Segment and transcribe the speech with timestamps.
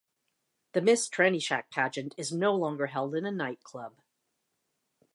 [0.73, 4.01] The Miss Trannyshack Pageant is no longer held in a nightclub.